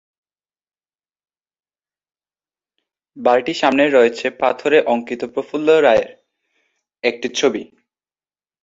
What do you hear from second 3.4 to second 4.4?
সামনেই রয়েছে